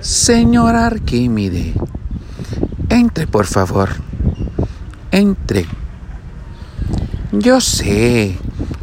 [0.00, 1.74] Señor Arquímide,
[2.88, 3.88] entre por favor,
[5.10, 5.66] entre.
[7.32, 8.38] Yo sé,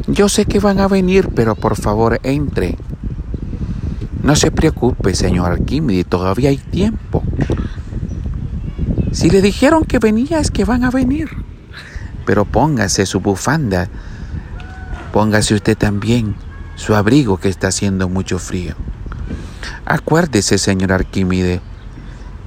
[0.06, 2.76] yo sé que van a venir, pero por favor entre.
[4.22, 7.22] No se preocupe, señor Arquímide, todavía hay tiempo.
[9.10, 11.30] Si le dijeron que venía es que van a venir.
[12.26, 13.88] Pero póngase su bufanda,
[15.14, 16.34] póngase usted también
[16.74, 18.74] su abrigo que está haciendo mucho frío.
[19.86, 21.60] Acuérdese, señor Arquímide,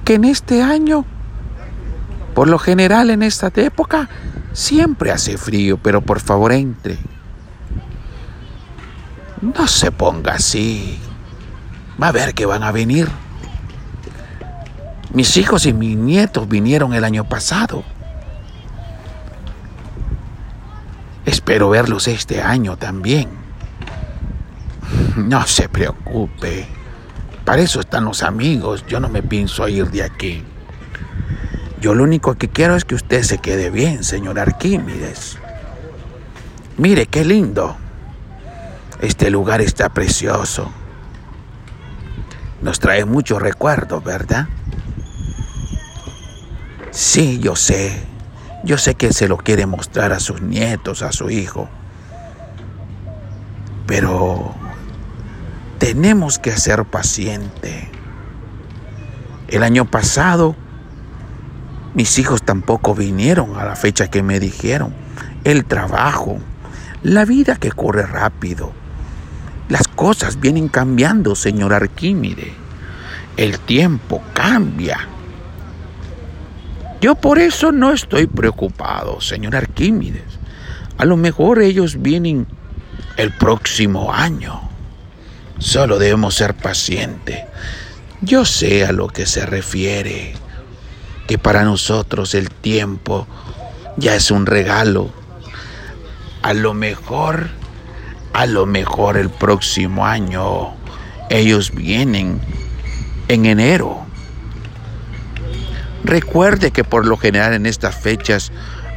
[0.04, 1.06] que en este año,
[2.34, 4.10] por lo general en esta época,
[4.52, 6.98] siempre hace frío, pero por favor entre.
[9.40, 10.98] No se ponga así.
[12.00, 13.08] Va a ver que van a venir.
[15.14, 17.82] Mis hijos y mis nietos vinieron el año pasado.
[21.24, 23.30] Espero verlos este año también.
[25.16, 26.79] No se preocupe.
[27.50, 28.84] Para eso están los amigos.
[28.86, 30.44] Yo no me pienso ir de aquí.
[31.80, 35.36] Yo lo único que quiero es que usted se quede bien, señor Arquímedes.
[36.76, 37.76] Mire qué lindo.
[39.00, 40.70] Este lugar está precioso.
[42.62, 44.46] Nos trae muchos recuerdos, ¿verdad?
[46.92, 48.00] Sí, yo sé.
[48.62, 51.68] Yo sé que se lo quiere mostrar a sus nietos, a su hijo.
[53.88, 54.54] Pero
[55.80, 57.88] tenemos que ser pacientes.
[59.48, 60.54] El año pasado
[61.94, 64.94] mis hijos tampoco vinieron a la fecha que me dijeron.
[65.42, 66.38] El trabajo,
[67.02, 68.72] la vida que corre rápido.
[69.68, 72.52] Las cosas vienen cambiando, señor Arquímide.
[73.36, 74.98] El tiempo cambia.
[77.00, 80.38] Yo por eso no estoy preocupado, señor Arquímedes.
[80.98, 82.46] A lo mejor ellos vienen
[83.16, 84.69] el próximo año.
[85.60, 87.38] Solo debemos ser pacientes.
[88.22, 90.32] Yo sé a lo que se refiere,
[91.28, 93.26] que para nosotros el tiempo
[93.98, 95.12] ya es un regalo.
[96.42, 97.50] A lo mejor,
[98.32, 100.72] a lo mejor el próximo año
[101.28, 102.40] ellos vienen
[103.28, 104.06] en enero.
[106.04, 108.50] Recuerde que por lo general en estas fechas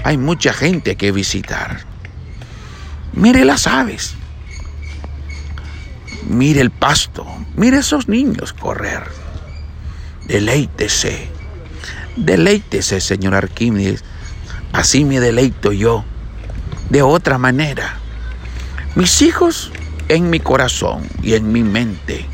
[0.05, 1.81] hay mucha gente que visitar.
[3.11, 4.15] Mire las aves.
[6.27, 7.25] Mire el pasto,
[7.55, 9.03] mire esos niños correr.
[10.25, 11.27] Deleítese,
[12.15, 14.03] deleítese, señor Arquímedes.
[14.71, 16.05] Así me deleito yo,
[16.89, 17.97] de otra manera.
[18.95, 19.71] Mis hijos
[20.07, 22.25] en mi corazón y en mi mente.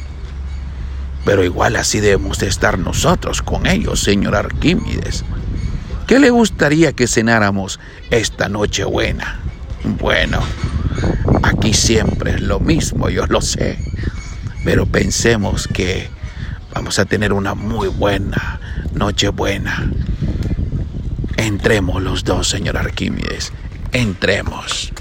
[1.26, 5.26] Pero igual así debemos estar nosotros con ellos, señor Arquímedes.
[6.08, 7.80] ¿Qué le gustaría que cenáramos
[8.10, 9.40] esta noche buena?
[9.84, 10.40] Bueno,
[11.60, 13.78] Aquí siempre es lo mismo, yo lo sé.
[14.64, 16.08] Pero pensemos que
[16.74, 18.62] vamos a tener una muy buena
[18.94, 19.92] noche buena.
[21.36, 23.52] Entremos los dos, señor Arquímedes.
[23.92, 24.94] Entremos.